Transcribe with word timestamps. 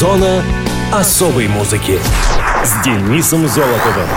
Зона 0.00 0.42
особой 0.90 1.46
музыки 1.46 1.98
с 2.64 2.82
Денисом 2.82 3.46
Золотовым. 3.46 4.08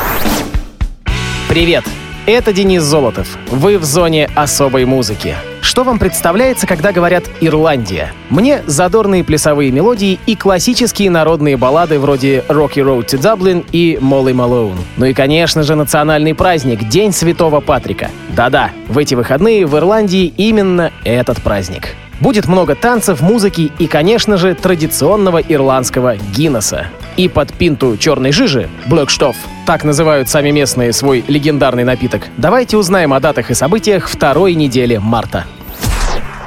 Привет! 1.49 1.83
Это 2.25 2.53
Денис 2.53 2.81
Золотов. 2.81 3.37
Вы 3.47 3.77
в 3.77 3.83
зоне 3.83 4.29
особой 4.33 4.85
музыки. 4.85 5.35
Что 5.59 5.83
вам 5.83 5.99
представляется, 5.99 6.67
когда 6.67 6.93
говорят 6.93 7.25
«Ирландия»? 7.41 8.13
Мне 8.29 8.63
задорные 8.65 9.25
плясовые 9.25 9.71
мелодии 9.71 10.19
и 10.25 10.37
классические 10.37 11.09
народные 11.09 11.57
баллады 11.57 11.99
вроде 11.99 12.45
«Rocky 12.47 12.75
Road 12.75 13.07
to 13.07 13.19
Dublin» 13.19 13.65
и 13.73 13.99
«Molly 14.01 14.33
Malone». 14.33 14.77
Ну 14.95 15.05
и, 15.05 15.13
конечно 15.13 15.63
же, 15.63 15.75
национальный 15.75 16.33
праздник— 16.33 16.87
День 16.89 17.11
Святого 17.11 17.59
Патрика. 17.59 18.09
Да-да, 18.29 18.71
в 18.87 18.97
эти 18.97 19.15
выходные 19.15 19.65
в 19.65 19.75
Ирландии 19.75 20.33
именно 20.37 20.93
этот 21.03 21.41
праздник. 21.41 21.89
Будет 22.19 22.47
много 22.47 22.75
танцев, 22.75 23.21
музыки 23.21 23.71
и, 23.79 23.87
конечно 23.87 24.37
же, 24.37 24.53
традиционного 24.55 25.39
ирландского 25.39 26.15
Гиннесса. 26.35 26.87
И 27.17 27.27
под 27.27 27.53
пинту 27.53 27.97
черной 27.97 28.31
жижи, 28.31 28.69
Блэкштоф, 28.87 29.35
так 29.65 29.83
называют 29.83 30.29
сами 30.29 30.51
местные 30.51 30.93
свой 30.93 31.23
легендарный 31.27 31.83
напиток, 31.83 32.23
давайте 32.37 32.77
узнаем 32.77 33.13
о 33.13 33.19
датах 33.19 33.51
и 33.51 33.53
событиях 33.53 34.07
второй 34.07 34.55
недели 34.55 34.97
марта. 34.97 35.45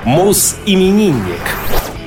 Мус-именинник. 0.04 1.40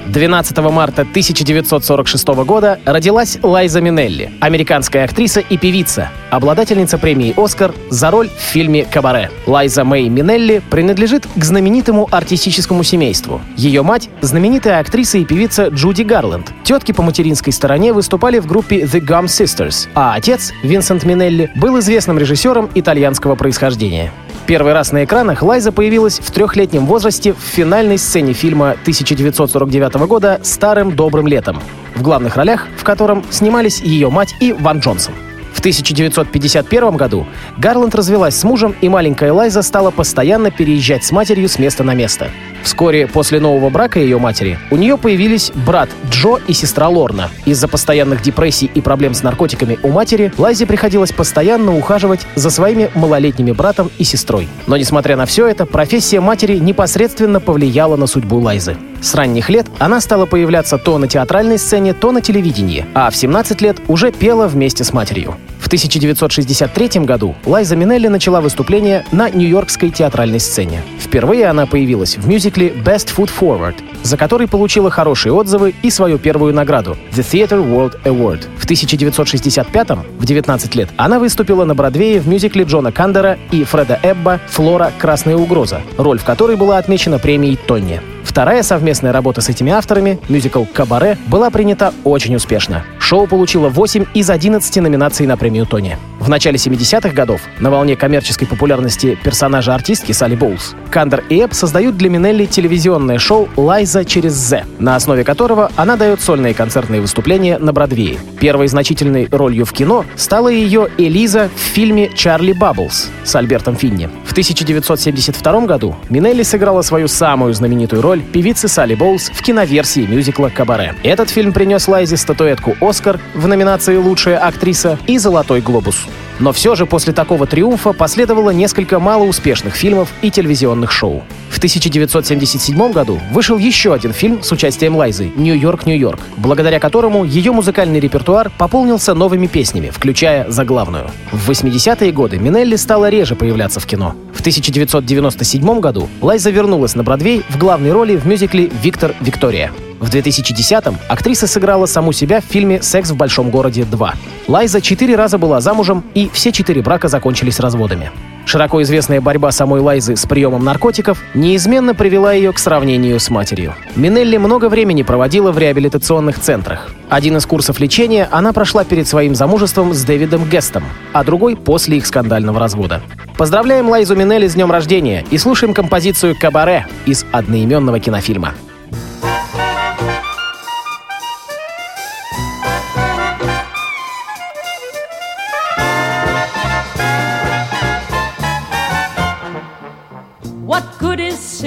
12 0.09 0.57
марта 0.57 1.03
1946 1.03 2.27
года 2.43 2.79
родилась 2.83 3.37
Лайза 3.43 3.79
Минелли, 3.79 4.31
американская 4.39 5.05
актриса 5.05 5.39
и 5.39 5.55
певица, 5.55 6.09
обладательница 6.31 6.97
премии 6.97 7.33
«Оскар» 7.37 7.75
за 7.91 8.09
роль 8.09 8.27
в 8.27 8.41
фильме 8.41 8.85
«Кабаре». 8.85 9.29
Лайза 9.45 9.83
Мэй 9.83 10.09
Минелли 10.09 10.63
принадлежит 10.71 11.27
к 11.35 11.43
знаменитому 11.43 12.07
артистическому 12.09 12.81
семейству. 12.81 13.39
Ее 13.55 13.83
мать— 13.83 14.09
знаменитая 14.21 14.79
актриса 14.79 15.19
и 15.19 15.25
певица 15.25 15.67
Джуди 15.67 16.01
Гарленд. 16.01 16.51
Тетки 16.63 16.91
по 16.91 17.03
материнской 17.03 17.53
стороне 17.53 17.93
выступали 17.93 18.39
в 18.39 18.47
группе 18.47 18.81
The 18.81 18.99
Gum 19.01 19.25
Sisters, 19.25 19.88
а 19.94 20.16
отец, 20.16 20.53
Винсент 20.63 21.03
Минелли, 21.03 21.51
был 21.55 21.77
известным 21.79 22.17
режиссером 22.17 22.69
итальянского 22.73 23.35
происхождения. 23.35 24.11
Первый 24.50 24.73
раз 24.73 24.92
на 24.92 25.03
экранах 25.03 25.44
Лайза 25.44 25.72
появилась 25.72 26.17
в 26.17 26.31
трехлетнем 26.31 26.88
возрасте 26.88 27.33
в 27.33 27.38
финальной 27.38 28.00
сцене 28.00 28.33
фильма 28.33 28.72
1949 28.72 30.08
года 30.08 30.41
«Старым 30.41 30.95
добрым 30.95 31.28
летом», 31.28 31.61
в 31.94 32.02
главных 32.02 32.36
ролях 32.36 32.66
в 32.75 32.83
котором 32.83 33.23
снимались 33.30 33.80
ее 33.80 34.09
мать 34.09 34.33
и 34.39 34.52
Ван 34.52 34.80
Джонсон. 34.80 35.14
В 35.53 35.59
1951 35.59 36.97
году 36.97 37.28
Гарланд 37.59 37.94
развелась 37.94 38.38
с 38.38 38.44
мужем, 38.44 38.73
и 38.81 38.89
маленькая 38.89 39.31
Лайза 39.33 39.61
стала 39.61 39.91
постоянно 39.91 40.50
переезжать 40.50 41.03
с 41.03 41.11
матерью 41.11 41.47
с 41.47 41.59
места 41.59 41.84
на 41.84 41.94
место. 41.94 42.31
Вскоре 42.63 43.07
после 43.07 43.39
нового 43.39 43.69
брака 43.69 43.99
ее 43.99 44.19
матери 44.19 44.57
у 44.71 44.75
нее 44.75 44.97
появились 44.97 45.52
брат 45.65 45.89
Джо 46.09 46.39
и 46.47 46.53
сестра 46.53 46.88
Лорна. 46.89 47.29
Из-за 47.45 47.67
постоянных 47.67 48.21
депрессий 48.21 48.69
и 48.73 48.81
проблем 48.81 49.13
с 49.13 49.23
наркотиками 49.23 49.79
у 49.83 49.89
матери 49.89 50.31
Лайзе 50.38 50.66
приходилось 50.66 51.11
постоянно 51.11 51.75
ухаживать 51.75 52.21
за 52.35 52.49
своими 52.49 52.89
малолетними 52.95 53.51
братом 53.51 53.89
и 53.97 54.03
сестрой. 54.03 54.47
Но 54.67 54.77
несмотря 54.77 55.16
на 55.16 55.25
все 55.25 55.47
это, 55.47 55.66
профессия 55.66 56.19
матери 56.19 56.57
непосредственно 56.57 57.39
повлияла 57.39 57.95
на 57.95 58.07
судьбу 58.07 58.38
Лайзы. 58.39 58.77
С 59.02 59.16
ранних 59.16 59.50
лет 59.50 59.67
она 59.80 60.02
стала 60.02 60.25
появляться 60.25 60.78
то 60.78 60.97
на 60.97 61.08
театральной 61.08 61.58
сцене, 61.58 61.94
то 61.94 62.11
на 62.11 62.22
телевидении, 62.22 62.86
а 62.94 63.09
в 63.09 63.16
17 63.16 63.61
лет 63.61 63.78
уже 63.88 64.11
пела 64.11 64.47
вместе 64.47 64.83
с 64.83 64.94
матерью. 64.94 65.36
В 65.59 65.67
1963 65.67 67.02
году 67.02 67.36
Лайза 67.45 67.75
Минелли 67.75 68.08
начала 68.08 68.41
выступление 68.41 69.06
на 69.11 69.30
нью-йоркской 69.30 69.91
театральной 69.91 70.39
сцене. 70.39 70.81
Впервые 71.00 71.45
она 71.45 71.67
появилась 71.67 72.17
в 72.17 72.28
мюзикле 72.28 72.69
«Best 72.69 73.16
Foot 73.16 73.30
Forward», 73.39 73.75
за 74.02 74.17
который 74.17 74.47
получила 74.47 74.89
хорошие 74.89 75.31
отзывы 75.31 75.75
и 75.84 75.91
свою 75.91 76.17
первую 76.17 76.53
награду— 76.53 76.97
The 77.11 77.23
Theatre 77.23 77.63
World 77.63 78.02
Award. 78.03 78.47
В 78.58 78.63
1965 78.63 79.89
в 80.17 80.25
19 80.25 80.75
лет, 80.75 80.89
она 80.97 81.19
выступила 81.19 81.66
на 81.66 81.75
Бродвее 81.75 82.19
в 82.19 82.28
мюзикле 82.28 82.63
Джона 82.63 82.91
Кандера 82.91 83.38
и 83.52 83.63
Фреда 83.63 84.00
Эбба 84.02 84.40
«Флора. 84.50 84.91
Красная 84.97 85.35
угроза», 85.35 85.81
роль 85.97 86.19
в 86.19 86.23
которой 86.23 86.56
была 86.56 86.78
отмечена 86.78 87.19
премией 87.19 87.56
Тони. 87.56 88.01
Вторая 88.24 88.63
совместная 88.63 89.12
работа 89.12 89.41
с 89.41 89.50
этими 89.50 89.72
авторами, 89.72 90.19
мюзикл 90.30 90.63
«Кабаре», 90.74 91.18
была 91.28 91.50
принята 91.50 91.94
очень 92.03 92.35
успешно. 92.35 92.84
Шоу 93.00 93.28
получило 93.28 93.69
8 93.69 94.06
из 94.13 94.30
11 94.30 94.75
номинаций 94.78 95.25
на 95.25 95.38
премию 95.38 95.66
Тони. 95.66 95.97
В 96.19 96.29
начале 96.29 96.58
70-х 96.58 97.09
годов, 97.09 97.41
на 97.59 97.72
волне 97.72 97.96
коммерческой 97.96 98.46
популярности 98.46 99.18
персонажа 99.24 99.74
артистки 99.74 100.12
Салли 100.12 100.35
Боулс, 100.35 100.75
Кандер 100.91 101.24
и 101.29 101.44
Эбб 101.44 101.53
создают 101.53 101.97
для 101.97 102.09
Минелли 102.09 102.46
телевизионное 102.46 103.18
шоу 103.18 103.47
«Лайза 103.56 104.06
через 104.06 104.34
З», 104.34 104.66
на 104.79 104.96
основе 104.96 105.24
которого 105.24 105.72
она 105.75 105.96
дает 105.96 106.22
сольные 106.22 106.53
концертные 106.53 107.02
выступления 107.02 107.58
на 107.58 107.74
Бродвее. 107.74 108.19
Первой 108.40 108.68
значительной 108.68 109.28
ролью 109.31 109.66
в 109.66 109.74
кино 109.74 110.06
стала 110.16 110.50
ее 110.50 110.90
Элиза 110.97 111.50
в 111.56 111.59
фильме 111.59 112.12
«Чарли 112.13 112.52
Бабблс» 112.52 113.09
с 113.24 113.35
Альбертом 113.35 113.75
Финни. 113.75 114.09
В 114.39 114.41
1972 114.41 115.66
году 115.66 115.97
Минелли 116.07 116.44
сыграла 116.44 116.81
свою 116.81 117.09
самую 117.09 117.53
знаменитую 117.53 118.01
роль 118.01 118.22
певицы 118.22 118.69
Салли 118.69 118.95
Боулс 118.95 119.29
в 119.33 119.41
киноверсии 119.41 120.05
мюзикла 120.05 120.47
«Кабаре». 120.47 120.95
Этот 121.03 121.29
фильм 121.29 121.51
принес 121.51 121.89
Лайзе 121.89 122.16
статуэтку 122.16 122.78
«Оскар» 122.79 123.19
в 123.33 123.47
номинации 123.47 123.97
«Лучшая 123.97 124.38
актриса» 124.38 124.97
и 125.07 125.17
«Золотой 125.17 125.59
глобус». 125.59 126.07
Но 126.39 126.53
все 126.53 126.75
же 126.75 126.85
после 126.85 127.13
такого 127.13 127.45
триумфа 127.45 127.94
последовало 127.94 128.51
несколько 128.51 129.00
малоуспешных 129.00 129.75
фильмов 129.75 130.09
и 130.22 130.31
телевизионных 130.31 130.91
шоу. 130.91 131.23
В 131.50 131.57
1977 131.57 132.91
году 132.91 133.19
вышел 133.31 133.57
еще 133.57 133.94
один 133.94 134.13
фильм 134.13 134.41
с 134.41 134.51
участием 134.51 134.95
Лайзы 134.95 135.31
«Нью-Йорк, 135.35 135.85
Нью-Йорк», 135.85 136.19
благодаря 136.38 136.79
которому 136.79 137.25
ее 137.25 137.51
музыкальный 137.51 137.99
репертуар 137.99 138.51
пополнился 138.57 139.13
новыми 139.13 139.47
песнями, 139.47 139.89
включая 139.89 140.49
заглавную. 140.49 141.09
В 141.31 141.49
80-е 141.49 142.11
годы 142.13 142.38
Минелли 142.38 142.78
стала 142.78 143.09
реже 143.09 143.35
появляться 143.35 143.79
в 143.79 143.85
кино. 143.85 144.16
В 144.33 144.39
1997 144.39 145.79
году 145.79 146.07
Лайза 146.22 146.49
вернулась 146.51 146.95
на 146.95 147.03
Бродвей 147.03 147.44
в 147.49 147.57
главной 147.57 147.91
роли 147.91 148.16
в 148.16 148.25
мюзикле 148.25 148.69
«Виктор 148.81 149.13
Виктория». 149.19 149.72
В 149.99 150.09
2010-м 150.09 150.97
актриса 151.09 151.45
сыграла 151.45 151.85
саму 151.85 152.13
себя 152.13 152.39
в 152.39 152.45
фильме 152.45 152.81
«Секс 152.81 153.11
в 153.11 153.17
большом 153.17 153.49
городе 153.49 153.81
2». 153.81 154.11
Лайза 154.47 154.81
четыре 154.81 155.15
раза 155.15 155.37
была 155.37 155.59
замужем, 155.59 156.03
и 156.13 156.29
все 156.31 156.51
четыре 156.51 156.81
брака 156.81 157.09
закончились 157.09 157.59
разводами. 157.59 158.11
Широко 158.45 158.81
известная 158.81 159.21
борьба 159.21 159.51
самой 159.51 159.81
Лайзы 159.81 160.15
с 160.15 160.25
приемом 160.25 160.63
наркотиков 160.63 161.21
неизменно 161.35 161.93
привела 161.93 162.33
ее 162.33 162.51
к 162.51 162.57
сравнению 162.57 163.19
с 163.19 163.29
матерью. 163.29 163.75
Минелли 163.95 164.37
много 164.37 164.69
времени 164.69 165.03
проводила 165.03 165.51
в 165.51 165.59
реабилитационных 165.59 166.39
центрах. 166.39 166.89
Один 167.09 167.37
из 167.37 167.45
курсов 167.45 167.79
лечения 167.79 168.27
она 168.31 168.53
прошла 168.53 168.83
перед 168.85 169.07
своим 169.07 169.35
замужеством 169.35 169.93
с 169.93 170.03
Дэвидом 170.03 170.49
Гестом, 170.49 170.83
а 171.13 171.23
другой 171.23 171.57
после 171.57 171.97
их 171.97 172.07
скандального 172.07 172.59
развода. 172.59 173.03
Поздравляем 173.37 173.89
Лайзу 173.89 174.16
Минелли 174.16 174.47
с 174.47 174.55
днем 174.55 174.71
рождения 174.71 175.25
и 175.29 175.37
слушаем 175.37 175.73
композицию 175.73 176.35
«Кабаре» 176.39 176.87
из 177.05 177.25
одноименного 177.31 177.99
кинофильма. 177.99 178.53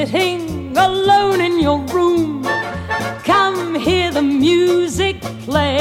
Sitting 0.07 0.77
alone 0.77 1.41
in 1.41 1.61
your 1.61 1.79
room? 1.95 2.43
Come 3.23 3.77
hear 3.77 4.11
the 4.11 4.23
music 4.23 5.21
play. 5.45 5.79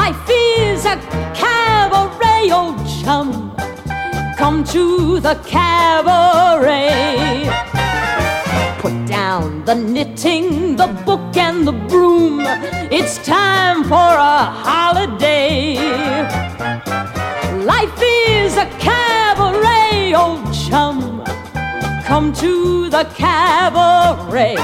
Life 0.00 0.26
is 0.28 0.86
a 0.86 0.96
cabaret, 1.40 2.50
old 2.50 2.78
chum. 2.98 3.54
Come 4.36 4.64
to 4.64 5.20
the 5.20 5.36
cabaret. 5.46 7.48
Put 8.80 8.96
down 9.06 9.64
the 9.64 9.76
knitting, 9.76 10.74
the 10.74 10.88
book, 11.06 11.36
and 11.36 11.64
the 11.64 11.76
broom. 11.90 12.40
It's 12.90 13.24
time 13.24 13.84
for 13.84 14.10
a 14.34 14.38
holiday. 14.66 15.76
Life 17.72 17.98
is 18.02 18.56
a 18.56 18.66
cabaret, 18.80 20.14
old. 20.14 20.45
Come 22.16 22.32
to 22.32 22.88
the 22.88 23.04
cabaret. 23.14 24.56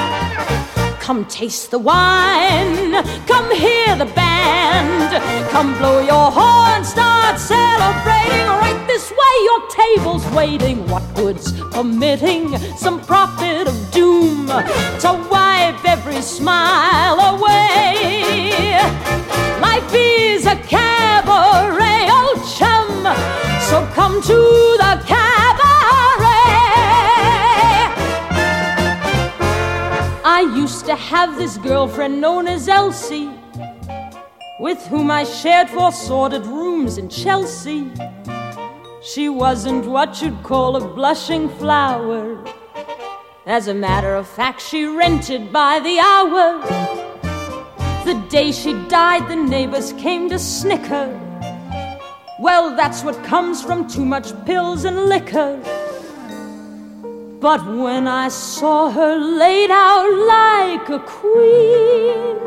Come 1.00 1.26
taste 1.26 1.70
the 1.70 1.78
wine. 1.78 2.92
Come 3.26 3.54
hear 3.54 3.94
the 3.94 4.06
band. 4.06 5.12
Come 5.50 5.76
blow 5.76 6.00
your 6.00 6.30
horn. 6.30 6.82
Start 6.82 7.38
celebrating. 7.38 8.46
Right 8.46 8.82
this 8.86 9.10
way, 9.10 9.34
your 9.44 9.68
table's 9.68 10.26
waiting. 10.34 10.88
What 10.88 11.02
good's 11.14 11.52
permitting 11.72 12.56
some 12.78 13.02
prophet 13.02 13.68
of 13.68 13.90
doom 13.90 14.46
to 14.46 15.28
wipe 15.30 15.84
every 15.84 16.22
smile 16.22 17.20
away? 17.36 18.78
Life 19.60 19.92
is 19.92 20.46
a 20.46 20.56
cabaret, 20.56 22.08
old 22.10 22.40
chum. 22.56 23.04
So 23.68 23.86
come 23.92 24.22
to 24.22 24.38
the 24.80 25.02
cabaret. 25.06 25.41
Have 31.12 31.36
this 31.36 31.58
girlfriend 31.58 32.18
known 32.22 32.48
as 32.48 32.68
Elsie, 32.68 33.30
with 34.58 34.78
whom 34.86 35.10
I 35.10 35.24
shared 35.24 35.68
four 35.68 35.92
sordid 35.92 36.46
rooms 36.46 36.96
in 36.96 37.10
Chelsea. 37.10 37.90
She 39.02 39.28
wasn't 39.28 39.84
what 39.84 40.22
you'd 40.22 40.42
call 40.42 40.74
a 40.74 40.80
blushing 40.80 41.50
flower. 41.58 42.42
As 43.44 43.68
a 43.68 43.74
matter 43.74 44.14
of 44.14 44.26
fact, 44.26 44.62
she 44.62 44.86
rented 44.86 45.52
by 45.52 45.80
the 45.80 45.98
hour. 45.98 46.46
The 48.06 48.18
day 48.30 48.50
she 48.50 48.72
died, 48.88 49.28
the 49.28 49.36
neighbors 49.36 49.92
came 50.04 50.30
to 50.30 50.38
snicker. 50.38 51.06
Well, 52.40 52.74
that's 52.74 53.04
what 53.04 53.22
comes 53.22 53.62
from 53.62 53.86
too 53.86 54.06
much 54.06 54.32
pills 54.46 54.86
and 54.86 55.04
liquor. 55.10 55.60
But 57.42 57.66
when 57.66 58.06
I 58.06 58.28
saw 58.28 58.88
her 58.88 59.16
laid 59.16 59.72
out 59.72 60.08
like 60.36 60.88
a 60.88 61.00
queen, 61.00 62.38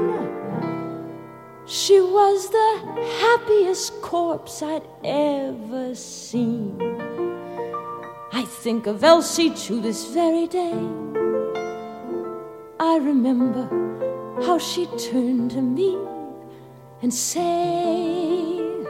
she 1.65 2.00
was 2.00 2.50
the 2.50 2.69
happiest 3.19 4.01
corpse 4.01 4.63
I'd 4.63 4.88
ever 5.03 5.94
seen. 5.95 6.80
I 8.31 8.45
think 8.45 8.88
of 8.88 9.03
Elsie 9.03 9.50
to 9.68 9.81
this 9.81 10.06
very 10.13 10.47
day. 10.47 10.80
I 12.80 12.95
remember 12.95 13.68
how 14.45 14.57
she 14.59 14.86
turned 15.12 15.51
to 15.51 15.62
me 15.62 15.98
and 17.01 17.13
said, 17.13 18.88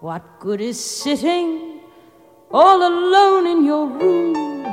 What 0.00 0.40
good 0.40 0.60
is 0.60 0.78
sitting 0.78 1.67
all 2.50 2.82
alone 2.82 3.46
in 3.46 3.64
your 3.64 3.86
room. 3.86 4.64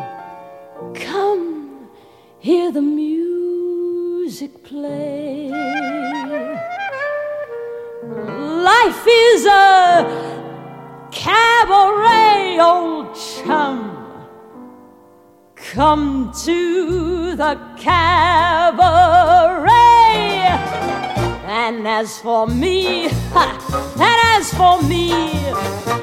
Come, 0.94 1.90
hear 2.40 2.72
the 2.72 2.82
music 2.82 4.64
play. 4.64 5.50
Life 8.02 9.06
is 9.08 9.46
a 9.46 11.10
cabaret, 11.12 12.58
old 12.60 13.14
chum. 13.16 13.92
Come 15.56 16.32
to 16.46 17.36
the 17.36 17.60
cabaret. 17.78 18.56
And 21.58 21.88
as 21.88 22.20
for 22.20 22.48
me, 22.48 23.06
and 23.06 24.20
as 24.36 24.54
for 24.54 24.82
me, 24.84 25.32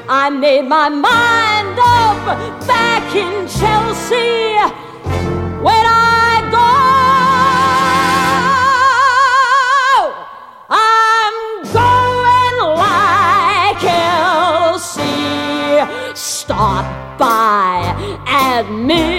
I 0.09 0.31
made 0.31 0.63
my 0.67 0.89
mind 0.89 1.77
up 1.77 2.25
back 2.65 3.15
in 3.15 3.47
Chelsea 3.47 4.57
when 5.61 5.85
I 5.85 6.41
go. 6.57 6.73
I'm 10.71 11.35
going 11.79 12.57
like 12.81 13.83
Elsie. 14.73 15.05
Start 16.15 16.85
by 17.19 17.93
admitting 18.27 19.12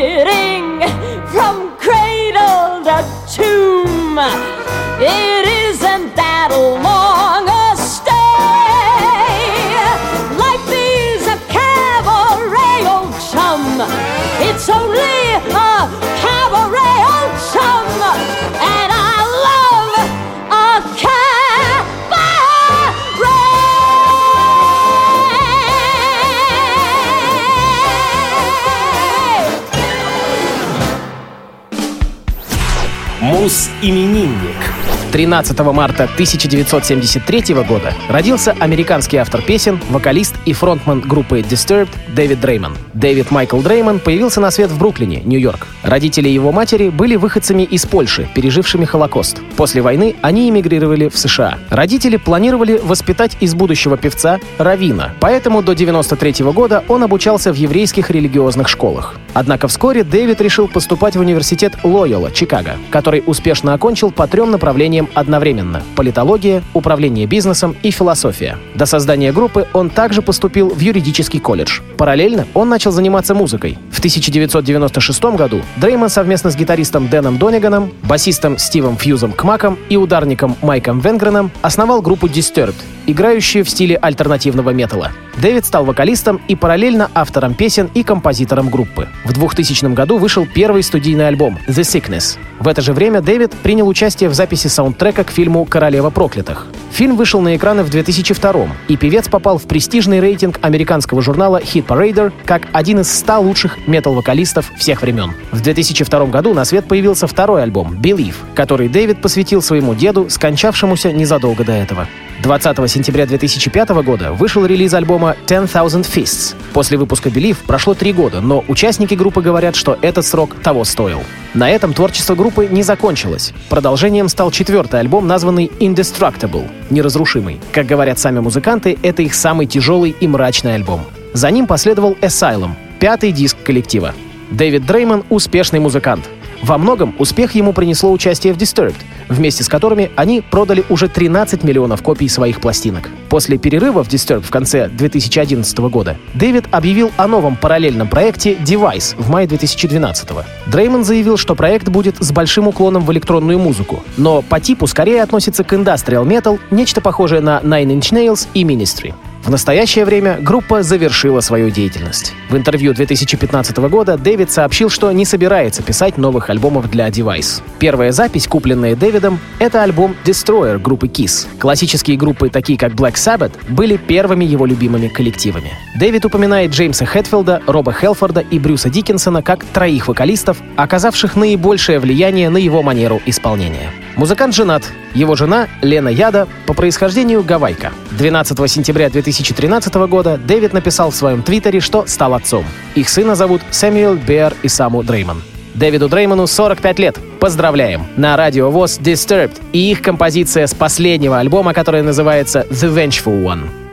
cabaret. 33.25 33.41
Мус-именинник. 33.41 34.84
13 35.15 35.57
марта 35.61 36.09
1973 36.15 37.55
года 37.69 37.95
родился 38.09 38.51
американский 38.59 39.19
автор 39.19 39.43
песен, 39.43 39.79
вокалист 39.89 40.35
и 40.45 40.53
фронтмен 40.53 41.03
группы 41.03 41.39
Disturbed 41.39 41.91
Дэвид 42.09 42.41
Дреймон. 42.41 42.77
Дэвид 42.95 43.31
Майкл 43.31 43.61
Дреймон 43.61 44.01
появился 44.01 44.41
на 44.41 44.51
свет 44.51 44.73
в 44.73 44.79
Бруклине, 44.79 45.23
Нью-Йорк. 45.25 45.69
Родители 45.85 46.29
его 46.29 46.51
матери 46.51 46.89
были 46.89 47.15
выходцами 47.15 47.63
из 47.63 47.87
Польши, 47.87 48.29
пережившими 48.35 48.85
Холокост. 48.85 49.41
После 49.57 49.83
войны 49.83 50.17
они 50.21 50.49
эмигрировали 50.49 51.09
в 51.09 51.17
США. 51.17 51.59
Родители 51.71 52.17
планировали 52.17 52.81
воспитать 52.83 53.37
из 53.39 53.55
будущего 53.55 53.97
певца 53.97 54.41
Равина, 54.59 55.13
поэтому 55.21 55.63
до 55.63 55.75
93 55.75 56.45
года 56.47 56.83
он 56.89 57.05
обучался 57.05 57.53
в 57.53 57.57
еврейских 57.57 58.11
религиозных 58.11 58.69
школах. 58.69 59.15
Однако 59.33 59.69
вскоре 59.69 60.03
Дэвид 60.03 60.41
решил 60.41 60.67
поступать 60.67 61.15
в 61.15 61.21
университет 61.21 61.75
Лойола, 61.85 62.33
Чикаго, 62.33 62.77
который 62.91 63.23
успешно 63.25 63.75
окончил 63.75 64.11
по 64.11 64.27
трем 64.27 64.51
направлениям 64.51 65.04
одновременно— 65.15 65.83
политология, 65.97 66.63
управление 66.73 67.27
бизнесом 67.27 67.77
и 67.83 67.91
философия. 67.91 68.59
До 68.75 68.87
создания 68.87 69.33
группы 69.33 69.67
он 69.73 69.91
также 69.91 70.23
поступил 70.23 70.69
в 70.71 70.81
юридический 70.81 71.41
колледж. 71.41 71.81
Параллельно 71.97 72.47
он 72.55 72.69
начал 72.69 72.91
заниматься 72.91 73.35
музыкой. 73.35 73.79
В 73.91 73.99
1996 73.99 75.25
году 75.37 75.63
Дреймон 75.77 76.09
совместно 76.09 76.51
с 76.51 76.57
гитаристом 76.57 77.09
Дэном 77.09 77.39
Дониганом, 77.39 77.93
басистом 78.03 78.59
Стивом 78.59 78.97
Фьюзом 78.97 79.33
Кмаком 79.33 79.79
и 79.89 79.97
ударником 79.97 80.57
Майком 80.63 81.01
Венгреном 81.01 81.51
основал 81.63 82.03
группу 82.03 82.27
Disturbed, 82.27 82.75
играющую 83.07 83.65
в 83.65 83.71
стиле 83.71 83.97
альтернативного 83.97 84.71
металла. 84.71 85.13
Дэвид 85.37 85.65
стал 85.65 85.85
вокалистом 85.85 86.41
и 86.49 86.55
параллельно 86.55 87.11
автором 87.15 87.55
песен 87.55 87.91
и 87.95 88.03
композитором 88.03 88.71
группы. 88.71 89.09
В 89.25 89.33
2000 89.33 89.93
году 89.95 90.19
вышел 90.19 90.47
первый 90.47 90.83
студийный 90.83 91.29
альбом 91.29 91.59
«The 91.67 91.83
Sickness». 91.83 92.39
В 92.61 92.69
это 92.69 92.83
же 92.83 92.93
время 92.93 93.21
Дэвид 93.21 93.53
принял 93.53 93.89
участие 93.89 94.31
в 94.31 94.35
записи 94.35 94.69
саундтрека 94.69 95.25
к 95.25 95.31
фильму 95.31 95.65
«Королева 95.65 96.11
проклятых». 96.11 96.69
Фильм 96.93 97.17
вышел 97.17 97.41
на 97.41 97.57
экраны 97.57 97.83
в 97.83 97.91
2002 97.91 98.69
и 98.87 98.97
певец 98.97 99.27
попал 99.29 99.59
в 99.59 99.65
престижный 99.65 100.21
рейтинг 100.21 100.61
американского 100.63 101.21
журнала 101.23 101.61
Hit 101.61 101.87
Parader 101.87 102.33
как 102.45 102.69
один 102.73 103.01
из 103.01 103.13
100 103.13 103.41
лучших 103.41 103.89
метал-вокалистов 103.89 104.71
всех 104.79 105.03
времен. 105.03 105.33
В 105.51 105.61
2002 105.61 106.27
году 106.27 106.55
на 106.55 106.65
свет 106.65 106.87
появился 106.87 107.27
второй 107.27 107.65
альбом 107.65 107.99
«Believe», 108.01 108.37
который 108.55 108.89
Дэвид 108.89 109.21
посвятил 109.21 109.61
своему 109.61 109.97
деду, 109.97 110.31
скончавшемуся 110.31 111.11
незадолго 111.11 111.65
до 111.65 111.73
этого. 111.73 112.07
20 112.43 112.89
сентября 112.95 113.27
2005 113.27 113.89
года 114.05 114.33
вышел 114.33 114.65
релиз 114.65 114.95
альбома 114.95 115.35
«Ten 115.47 115.71
Thousand 115.71 116.03
Fists». 116.03 116.55
После 116.73 116.97
выпуска 116.97 117.29
«Believe» 117.29 117.57
прошло 117.67 117.95
три 117.95 118.13
года, 118.13 118.41
но 118.41 118.65
участники 118.69 119.15
группы 119.15 119.43
говорят, 119.43 119.75
что 119.75 119.99
этот 120.01 120.25
срок 120.25 120.55
того 120.63 120.85
стоил. 120.85 121.23
На 121.55 121.71
этом 121.71 121.93
творчество 121.93 122.37
группы 122.37 122.69
не 122.71 122.85
закончилось. 122.85 123.53
Продолжением 123.69 124.29
стал 124.29 124.53
четвертый 124.53 125.01
альбом, 125.01 125.27
названный 125.27 125.73
«Indestructible»— 125.81 126.71
«Неразрушимый». 126.91 127.61
Как 127.73 127.87
говорят 127.87 128.21
сами 128.21 128.39
музыканты, 128.39 128.97
это 129.03 129.23
их 129.23 129.35
самый 129.35 129.67
тяжелый 129.67 130.15
и 130.21 130.29
мрачный 130.29 130.77
альбом. 130.77 131.01
За 131.33 131.51
ним 131.51 131.67
последовал 131.67 132.13
«Asylum»— 132.21 132.71
пятый 133.01 133.33
диск 133.33 133.57
коллектива. 133.65 134.15
Дэвид 134.53 134.87
Дреймон— 134.87 135.25
успешный 135.31 135.81
музыкант. 135.81 136.29
Во 136.65 136.79
многом 136.79 137.15
успех 137.19 137.55
ему 137.55 137.75
принесло 137.75 138.11
участие 138.11 138.55
в 138.55 138.57
Disturbed, 138.57 138.97
вместе 139.29 139.63
с 139.63 139.69
которыми 139.69 140.11
они 140.17 140.41
продали 140.41 140.83
уже 140.89 141.11
13 141.11 141.63
миллионов 141.63 142.01
копий 142.03 142.27
своих 142.27 142.63
пластинок. 142.63 143.11
После 143.29 143.59
перерыва 143.59 144.03
в 144.03 144.09
Disturbed 144.09 144.41
в 144.47 144.51
конце 144.51 144.89
2011 144.89 145.79
года 145.91 146.17
Дэвид 146.33 146.65
объявил 146.71 147.13
о 147.19 147.27
новом 147.27 147.57
параллельном 147.57 148.09
проекте 148.09 148.55
Device 148.55 149.15
в 149.19 149.29
мае 149.29 149.47
2012. 149.47 150.27
Дреймон 150.67 151.05
заявил, 151.05 151.37
что 151.37 151.55
проект 151.55 151.89
будет 151.89 152.17
с 152.21 152.33
большим 152.33 152.67
уклоном 152.67 153.05
в 153.05 153.13
электронную 153.13 153.59
музыку, 153.59 154.03
но 154.17 154.41
по 154.41 154.59
типу 154.59 154.87
скорее 154.87 155.23
относится 155.23 155.65
к 155.65 155.73
Industrial 155.75 156.25
Metal, 156.25 156.59
нечто 156.71 157.03
похожее 157.03 157.43
на 157.43 157.61
Nine 157.63 157.99
Inch 157.99 158.11
Nails 158.15 158.49
и 158.55 158.65
Ministry. 158.65 159.13
В 159.45 159.51
настоящее 159.51 160.07
время 160.07 160.39
группа 160.41 160.83
завершила 160.83 161.41
свою 161.41 161.69
деятельность. 161.69 162.33
В 162.49 162.57
интервью 162.57 162.95
2015 162.95 163.77
года 163.77 164.17
Дэвид 164.17 164.51
сообщил, 164.51 164.89
что 164.89 165.13
не 165.13 165.27
собирается 165.27 165.83
писать 165.83 166.17
новых 166.17 166.49
альбомов 166.49 166.91
для 166.91 167.09
Device. 167.09 167.63
Первая 167.79 168.11
запись, 168.11 168.47
купленная 168.47 168.97
Дэвидом, 168.97 169.39
это 169.59 169.83
альбом 169.83 170.17
Destroyer 170.25 170.79
группы 170.79 171.09
Kiss. 171.09 171.47
Классические 171.59 172.17
группы, 172.17 172.49
такие 172.49 172.79
как 172.79 172.93
Black 172.93 173.17
Sabbath, 173.17 173.53
были 173.69 173.99
первыми 173.99 174.47
его 174.47 174.65
любимыми 174.65 175.09
коллективами. 175.09 175.73
Дэвид 175.95 176.25
упоминает 176.25 176.71
Джеймса 176.71 177.05
Хэтфилда, 177.05 177.65
Роба 177.67 177.93
Хелфорда 177.93 178.41
и 178.41 178.59
Брюса 178.59 178.89
Диккенсона 178.89 179.43
как 179.43 179.63
троих 179.67 180.09
вокалистов, 180.09 180.57
оказавших 180.77 181.37
наибольшее 181.37 181.99
влияние 181.99 182.49
на 182.49 182.57
его 182.57 182.83
манеру 182.83 183.21
исполнения. 183.27 183.91
Музыкант 184.17 184.55
женат. 184.55 184.85
Его 185.13 185.37
жена 185.37 185.69
Лена 185.83 186.09
Яда 186.09 186.49
по 186.67 186.75
происхождению 186.75 187.43
гавайка. 187.43 187.93
12 188.13 188.71
сентября 188.71 189.11
2013 189.35 189.95
года 190.09 190.39
Дэвид 190.39 190.73
написал 190.73 191.11
в 191.11 191.15
своем 191.15 191.43
твиттере, 191.43 191.81
что 191.81 192.07
стал 192.07 192.35
отцом. 192.35 192.65
Их 192.95 193.09
сына 193.09 193.35
зовут 193.35 193.63
Сэмюэл 193.71 194.17
Беар 194.17 194.55
и 194.63 194.69
Саму 194.69 195.03
Дреймон. 195.03 195.43
Дэвиду 195.75 196.09
Дреймону 196.09 196.47
45 196.47 196.99
лет. 197.01 197.19
Поздравляем! 197.41 198.07
На 198.17 198.37
радио 198.37 198.71
ВОЗ 198.71 199.01
Disturbed 199.01 199.61
и 199.73 199.91
их 199.91 200.03
композиция 200.03 200.69
с 200.69 200.75
последнего 200.75 201.41
альбома, 201.41 201.75
которая 201.75 202.05
называется 202.05 202.65
The 202.71 202.95
Vengeful 202.95 203.43
One. 203.43 203.84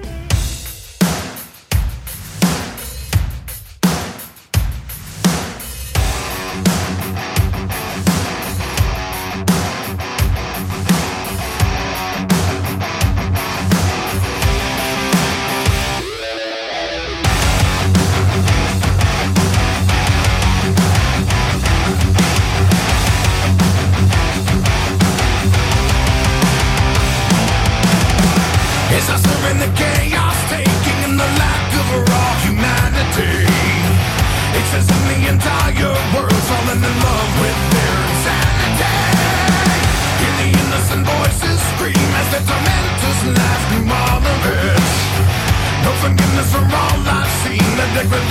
Like 48.03 48.30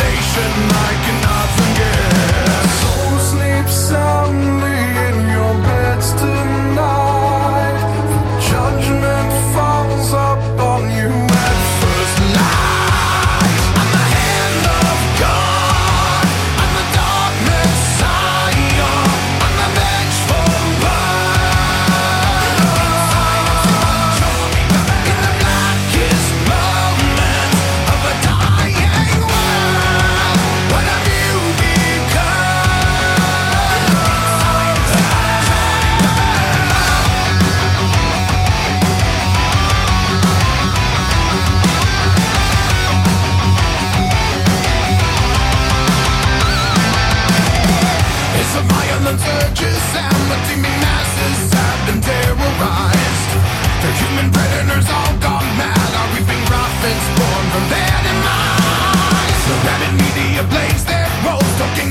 And 54.19 54.33
predators 54.33 54.89
all 54.91 55.15
gone 55.23 55.47
mad. 55.55 55.89
Reaping 56.15 56.43
profits 56.51 57.07
born 57.15 57.45
from 57.55 57.65
their 57.71 57.97
demise 58.07 59.43
The 59.47 59.57
rabid 59.67 59.95
media 60.03 60.43
their 60.85 61.09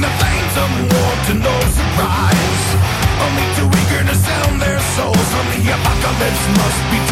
the 0.03 0.11
flames 0.19 0.55
of 0.59 0.69
war 0.91 1.11
to 1.27 1.33
no 1.39 1.55
surprise. 1.79 2.65
Only 3.23 3.45
too 3.55 3.67
eager 3.71 4.03
to 4.03 4.15
sell 4.15 4.49
their 4.59 4.79
souls. 4.95 5.29
Apocalypse 5.69 6.45
must 6.57 6.81
be 6.89 7.08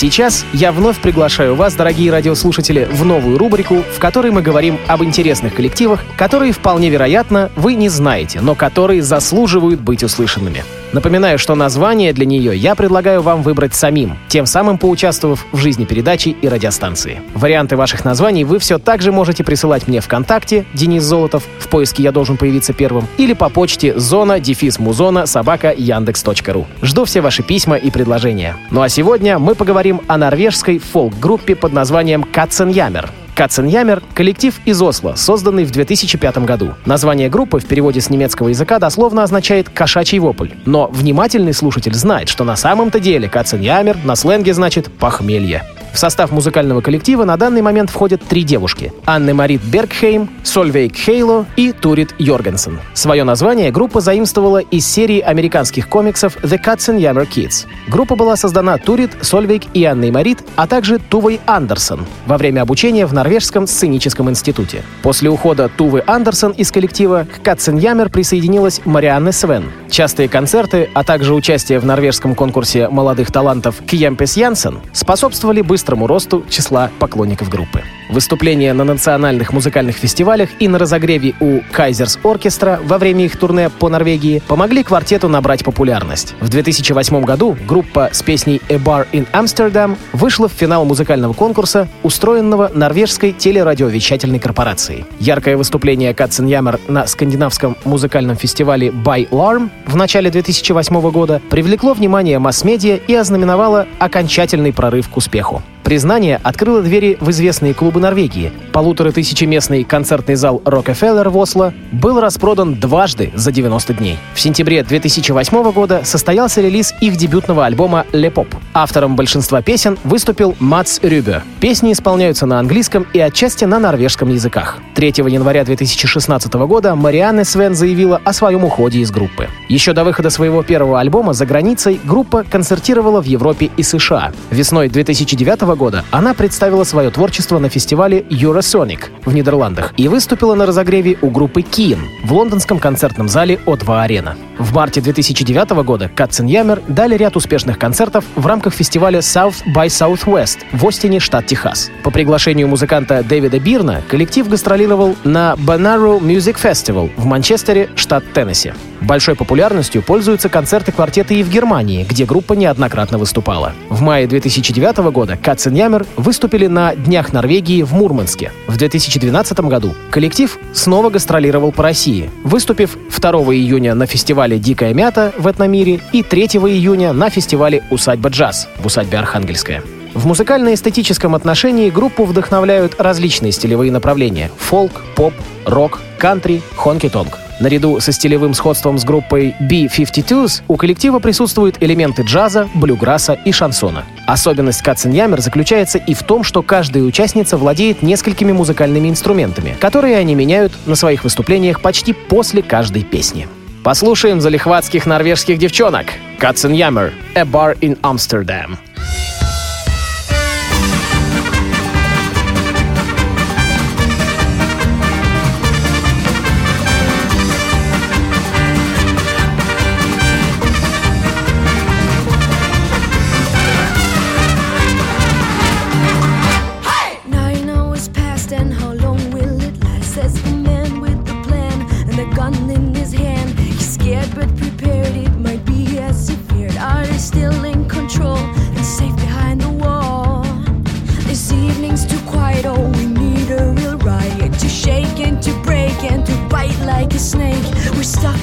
сейчас 0.00 0.46
я 0.54 0.72
вновь 0.72 0.98
приглашаю 0.98 1.54
вас, 1.54 1.74
дорогие 1.74 2.10
радиослушатели, 2.10 2.88
в 2.90 3.04
новую 3.04 3.36
рубрику, 3.36 3.82
в 3.94 3.98
которой 3.98 4.32
мы 4.32 4.40
говорим 4.40 4.78
об 4.86 5.04
интересных 5.04 5.54
коллективах, 5.54 6.02
которые, 6.16 6.52
вполне 6.52 6.88
вероятно, 6.88 7.50
вы 7.54 7.74
не 7.74 7.90
знаете, 7.90 8.40
но 8.40 8.54
которые 8.54 9.02
заслуживают 9.02 9.80
быть 9.80 10.02
услышанными. 10.02 10.64
Напоминаю, 10.92 11.38
что 11.38 11.54
название 11.54 12.12
для 12.12 12.26
нее 12.26 12.56
я 12.56 12.74
предлагаю 12.74 13.22
вам 13.22 13.42
выбрать 13.42 13.74
самим, 13.74 14.16
тем 14.28 14.46
самым 14.46 14.76
поучаствовав 14.76 15.46
в 15.52 15.56
жизни 15.56 15.84
передачи 15.84 16.30
и 16.30 16.48
радиостанции. 16.48 17.22
Варианты 17.34 17.76
ваших 17.76 18.04
названий 18.04 18.44
вы 18.44 18.58
все 18.58 18.78
так 18.78 19.00
же 19.00 19.12
можете 19.12 19.44
присылать 19.44 19.86
мне 19.86 20.00
ВКонтакте 20.00 20.64
Денис 20.74 21.02
Золотов, 21.02 21.44
в 21.58 21.68
поиске 21.68 22.02
«Я 22.02 22.10
должен 22.10 22.36
появиться 22.36 22.72
первым» 22.72 23.06
или 23.18 23.34
по 23.34 23.48
почте 23.48 23.98
зона 23.98 24.40
дефис 24.40 24.78
музона 24.80 25.26
собака 25.26 25.72
яндекс.ру. 25.76 26.66
Жду 26.82 27.04
все 27.04 27.20
ваши 27.20 27.42
письма 27.42 27.76
и 27.76 27.90
предложения. 27.90 28.56
Ну 28.70 28.82
а 28.82 28.88
сегодня 28.88 29.38
мы 29.38 29.54
поговорим 29.54 30.00
о 30.08 30.16
норвежской 30.16 30.78
фолк-группе 30.78 31.54
под 31.54 31.72
названием 31.72 32.24
Катценямер. 32.24 33.10
Катценьямер— 33.40 34.02
коллектив 34.14 34.54
из 34.66 34.82
Осло, 34.82 35.14
созданный 35.16 35.64
в 35.64 35.70
2005 35.70 36.44
году. 36.44 36.74
Название 36.84 37.30
группы 37.30 37.58
в 37.58 37.64
переводе 37.64 38.02
с 38.02 38.10
немецкого 38.10 38.48
языка 38.48 38.78
дословно 38.78 39.22
означает 39.22 39.70
«кошачий 39.70 40.18
вопль». 40.18 40.50
Но 40.66 40.88
внимательный 40.88 41.54
слушатель 41.54 41.94
знает, 41.94 42.28
что 42.28 42.44
на 42.44 42.54
самом-то 42.54 43.00
деле 43.00 43.30
Катценьямер 43.30 43.96
на 44.04 44.14
сленге 44.14 44.52
значит 44.52 44.92
«похмелье». 44.92 45.62
В 45.92 45.98
состав 45.98 46.30
музыкального 46.30 46.80
коллектива 46.80 47.24
на 47.24 47.36
данный 47.36 47.62
момент 47.62 47.90
входят 47.90 48.22
три 48.22 48.44
девушки— 48.44 48.92
Анне 49.04 49.34
Марит 49.34 49.60
Бергхейм, 49.62 50.30
Сольвейк 50.44 50.96
Хейло 50.96 51.46
и 51.56 51.72
Турит 51.72 52.14
Йоргенсен. 52.18 52.78
Свое 52.94 53.24
название 53.24 53.70
группа 53.70 54.00
заимствовала 54.00 54.58
из 54.58 54.86
серии 54.86 55.20
американских 55.20 55.88
комиксов 55.88 56.36
The 56.38 56.58
Katzenjammer 56.64 57.28
Kids. 57.28 57.66
Группа 57.88 58.14
была 58.14 58.36
создана 58.36 58.78
Турит, 58.78 59.10
Сольвейк 59.20 59.64
и 59.74 59.84
Анной 59.84 60.10
Марит, 60.10 60.38
а 60.56 60.66
также 60.66 60.98
Тувой 60.98 61.40
Андерсон 61.46 62.06
во 62.26 62.38
время 62.38 62.62
обучения 62.62 63.04
в 63.04 63.12
Норвежском 63.12 63.66
сценическом 63.66 64.30
институте. 64.30 64.82
После 65.02 65.28
ухода 65.28 65.68
Тувы 65.68 66.02
Андерсон 66.06 66.52
из 66.52 66.70
коллектива 66.70 67.26
к 67.30 67.46
Katzenjammer 67.46 68.08
присоединилась 68.08 68.80
Марианне 68.84 69.32
Свен. 69.32 69.64
Частые 69.90 70.28
концерты, 70.28 70.88
а 70.94 71.02
также 71.02 71.34
участие 71.34 71.80
в 71.80 71.84
норвежском 71.84 72.34
конкурсе 72.34 72.88
молодых 72.88 73.32
талантов 73.32 73.76
Кьемпес 73.86 74.36
Янсен 74.36 74.78
способствовали 74.92 75.60
быстрому 75.60 75.79
быстрому 75.80 76.06
росту 76.06 76.44
числа 76.50 76.90
поклонников 76.98 77.48
группы. 77.48 77.82
Выступления 78.10 78.72
на 78.72 78.82
национальных 78.82 79.52
музыкальных 79.52 79.96
фестивалях 79.96 80.50
и 80.58 80.66
на 80.66 80.78
разогреве 80.78 81.34
у 81.38 81.60
Кайзерс 81.70 82.18
Оркестра 82.24 82.80
во 82.82 82.98
время 82.98 83.24
их 83.24 83.36
турне 83.36 83.70
по 83.70 83.88
Норвегии 83.88 84.42
помогли 84.48 84.82
квартету 84.82 85.28
набрать 85.28 85.64
популярность. 85.64 86.34
В 86.40 86.48
2008 86.48 87.22
году 87.22 87.56
группа 87.68 88.10
с 88.12 88.22
песней 88.22 88.60
«A 88.68 88.74
Bar 88.74 89.06
in 89.12 89.28
Amsterdam» 89.32 89.96
вышла 90.12 90.48
в 90.48 90.52
финал 90.52 90.84
музыкального 90.84 91.34
конкурса, 91.34 91.86
устроенного 92.02 92.72
норвежской 92.74 93.32
телерадиовещательной 93.32 94.40
корпорацией. 94.40 95.04
Яркое 95.20 95.56
выступление 95.56 96.12
Катценьямер 96.12 96.80
на 96.88 97.06
скандинавском 97.06 97.76
музыкальном 97.84 98.36
фестивале 98.36 98.88
By 98.88 99.28
Larm 99.30 99.70
в 99.86 99.94
начале 99.94 100.30
2008 100.30 101.10
года 101.10 101.40
привлекло 101.48 101.94
внимание 101.94 102.40
масс-медиа 102.40 102.96
и 102.96 103.14
ознаменовало 103.14 103.86
окончательный 104.00 104.72
прорыв 104.72 105.08
к 105.08 105.16
успеху. 105.16 105.62
Признание 105.90 106.38
открыло 106.44 106.82
двери 106.82 107.18
в 107.20 107.30
известные 107.30 107.74
клубы 107.74 107.98
Норвегии. 107.98 108.52
Полутора 108.72 109.10
тысячеместный 109.10 109.82
концертный 109.82 110.36
зал 110.36 110.62
Рокфеллер 110.64 111.28
в 111.30 111.36
Осло 111.36 111.74
был 111.90 112.20
распродан 112.20 112.76
дважды 112.76 113.32
за 113.34 113.50
90 113.50 113.94
дней. 113.94 114.16
В 114.32 114.38
сентябре 114.38 114.84
2008 114.84 115.72
года 115.72 116.02
состоялся 116.04 116.60
релиз 116.60 116.94
их 117.00 117.16
дебютного 117.16 117.66
альбома 117.66 118.06
«Le 118.12 118.32
Pop». 118.32 118.46
Автором 118.72 119.16
большинства 119.16 119.62
песен 119.62 119.98
выступил 120.04 120.54
Мац 120.60 121.00
Рюбе. 121.02 121.42
Песни 121.58 121.90
исполняются 121.90 122.46
на 122.46 122.60
английском 122.60 123.04
и 123.12 123.18
отчасти 123.18 123.64
на 123.64 123.80
норвежском 123.80 124.32
языках. 124.32 124.78
3 124.94 125.08
января 125.26 125.64
2016 125.64 126.52
года 126.52 126.94
Марианне 126.94 127.44
Свен 127.44 127.74
заявила 127.74 128.20
о 128.24 128.32
своем 128.32 128.62
уходе 128.62 129.00
из 129.00 129.10
группы. 129.10 129.48
Еще 129.68 129.92
до 129.92 130.04
выхода 130.04 130.30
своего 130.30 130.62
первого 130.62 131.00
альбома 131.00 131.32
за 131.32 131.46
границей 131.46 132.00
группа 132.04 132.44
концертировала 132.48 133.20
в 133.20 133.26
Европе 133.26 133.72
и 133.76 133.82
США. 133.82 134.30
Весной 134.52 134.88
2009 134.88 135.62
года 135.62 135.79
она 136.10 136.34
представила 136.34 136.84
свое 136.84 137.10
творчество 137.10 137.58
на 137.58 137.70
фестивале 137.70 138.20
Eurosonic 138.20 139.08
в 139.24 139.32
Нидерландах 139.32 139.94
и 139.96 140.08
выступила 140.08 140.54
на 140.54 140.66
разогреве 140.66 141.16
у 141.22 141.30
группы 141.30 141.62
Keen 141.62 141.98
в 142.22 142.32
лондонском 142.34 142.78
концертном 142.78 143.28
зале 143.28 143.58
О2 143.64 144.02
Арена. 144.02 144.36
В 144.58 144.74
марте 144.74 145.00
2009 145.00 145.70
года 145.84 146.10
Катценьямер 146.14 146.82
дали 146.86 147.16
ряд 147.16 147.36
успешных 147.36 147.78
концертов 147.78 148.24
в 148.36 148.46
рамках 148.46 148.74
фестиваля 148.74 149.20
South 149.20 149.64
by 149.74 149.86
Southwest 149.86 150.58
в 150.72 150.86
Остине, 150.86 151.18
штат 151.18 151.46
Техас. 151.46 151.90
По 152.02 152.10
приглашению 152.10 152.68
музыканта 152.68 153.22
Дэвида 153.22 153.58
Бирна 153.58 154.02
коллектив 154.06 154.48
гастролировал 154.48 155.16
на 155.24 155.54
Bonnaroo 155.54 156.20
Music 156.20 156.56
Festival 156.62 157.10
в 157.16 157.24
Манчестере, 157.24 157.88
штат 157.94 158.30
Теннесси. 158.34 158.72
Большой 159.00 159.34
популярностью 159.34 160.02
пользуются 160.02 160.48
концерты 160.48 160.92
квартета 160.92 161.34
и 161.34 161.42
в 161.42 161.50
Германии, 161.50 162.04
где 162.08 162.24
группа 162.24 162.52
неоднократно 162.52 163.18
выступала. 163.18 163.72
В 163.88 164.02
мае 164.02 164.26
2009 164.26 164.98
года 165.10 165.36
Катценьямер 165.36 166.06
выступили 166.16 166.66
на 166.66 166.94
Днях 166.94 167.32
Норвегии 167.32 167.82
в 167.82 167.92
Мурманске. 167.92 168.52
В 168.66 168.76
2012 168.76 169.60
году 169.60 169.94
коллектив 170.10 170.58
снова 170.72 171.10
гастролировал 171.10 171.72
по 171.72 171.82
России, 171.82 172.30
выступив 172.44 172.96
2 173.10 173.30
июня 173.54 173.94
на 173.94 174.06
фестивале 174.06 174.58
«Дикая 174.58 174.94
мята» 174.94 175.32
в 175.36 175.46
Этномире 175.50 176.00
и 176.12 176.22
3 176.22 176.44
июня 176.44 177.12
на 177.12 177.30
фестивале 177.30 177.82
«Усадьба 177.90 178.28
джаз» 178.28 178.68
в 178.78 178.86
усадьбе 178.86 179.18
Архангельская. 179.18 179.82
В 180.14 180.26
музыкально-эстетическом 180.26 181.34
отношении 181.34 181.88
группу 181.88 182.24
вдохновляют 182.24 182.96
различные 182.98 183.52
стилевые 183.52 183.92
направления— 183.92 184.50
фолк, 184.58 185.02
поп, 185.14 185.32
рок, 185.64 186.00
кантри, 186.18 186.62
хонки-тонг. 186.76 187.38
Наряду 187.60 188.00
со 188.00 188.10
стилевым 188.10 188.54
сходством 188.54 188.98
с 188.98 189.04
группой 189.04 189.54
B-52s 189.60 190.62
у 190.66 190.76
коллектива 190.76 191.18
присутствуют 191.18 191.76
элементы 191.80 192.22
джаза, 192.22 192.70
блюграсса 192.74 193.34
и 193.34 193.52
шансона. 193.52 194.04
Особенность 194.26 194.80
Катценьямер 194.80 195.40
заключается 195.40 195.98
и 195.98 196.14
в 196.14 196.22
том, 196.22 196.42
что 196.42 196.62
каждая 196.62 197.02
участница 197.02 197.58
владеет 197.58 198.02
несколькими 198.02 198.52
музыкальными 198.52 199.08
инструментами, 199.08 199.76
которые 199.78 200.16
они 200.16 200.34
меняют 200.34 200.72
на 200.86 200.94
своих 200.94 201.22
выступлениях 201.22 201.82
почти 201.82 202.14
после 202.14 202.62
каждой 202.62 203.04
песни. 203.04 203.46
Послушаем 203.84 204.40
залихватских 204.40 205.04
норвежских 205.04 205.58
девчонок. 205.58 206.06
Катценьямер 206.38 207.12
«A 207.34 207.42
Bar 207.42 207.78
in 207.80 208.00
Amsterdam». 208.00 208.78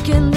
skin 0.08 0.37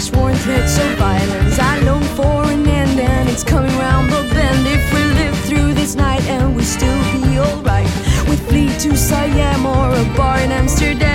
sworn 0.00 0.34
threats 0.36 0.78
of 0.78 0.90
violence. 0.96 1.58
I 1.58 1.80
long 1.80 2.02
for 2.16 2.44
an 2.44 2.66
end, 2.66 3.00
and 3.00 3.28
it's 3.28 3.42
coming 3.42 3.76
round 3.78 4.10
the 4.10 4.22
bend. 4.34 4.66
If 4.66 4.92
we 4.94 5.02
live 5.20 5.36
through 5.46 5.74
this 5.74 5.94
night 5.96 6.22
and 6.28 6.54
we 6.54 6.62
still 6.62 7.02
be 7.12 7.38
alright, 7.38 7.90
we 8.28 8.36
flee 8.36 8.70
to 8.78 8.96
Siam 8.96 9.66
or 9.66 9.92
a 9.92 10.04
bar 10.16 10.38
in 10.38 10.52
Amsterdam. 10.52 11.08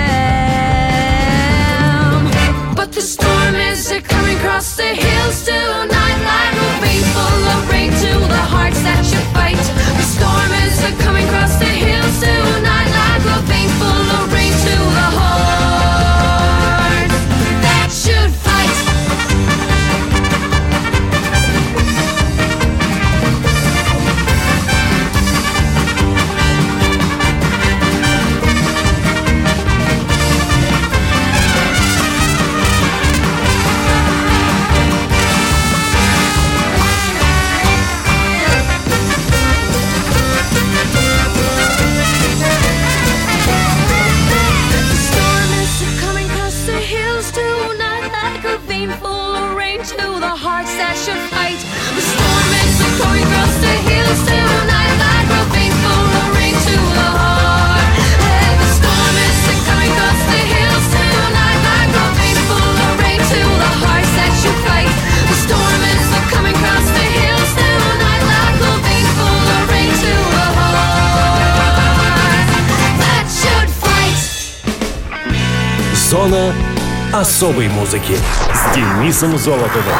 But 2.76 2.92
the 2.92 3.00
storm 3.00 3.54
is 3.54 3.90
a 3.90 4.00
coming 4.00 4.36
across 4.36 4.76
the 4.76 4.90
hills 5.04 5.44
tonight 5.44 6.18
like 6.30 6.54
a 6.66 6.68
vein 6.82 7.04
full 7.14 7.44
of 7.54 7.70
rain 7.70 7.90
to 7.90 8.12
the 8.34 8.42
hearts 8.52 8.82
that 8.82 9.04
should 9.04 9.26
fight. 9.34 9.43
сезона 76.24 76.54
особой 77.12 77.68
музыки 77.68 78.16
с 78.52 78.74
Денисом 78.74 79.36
Золотовым. 79.36 79.94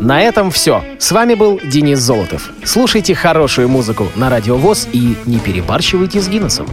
На 0.00 0.22
этом 0.22 0.50
все. 0.50 0.84
С 0.98 1.10
вами 1.10 1.34
был 1.34 1.60
Денис 1.64 1.98
Золотов. 1.98 2.50
Слушайте 2.64 3.14
хорошую 3.14 3.68
музыку 3.68 4.06
на 4.14 4.30
Радиовоз 4.30 4.86
и 4.92 5.16
не 5.26 5.38
перебарщивайте 5.38 6.20
с 6.20 6.28
Гиннесом. 6.28 6.68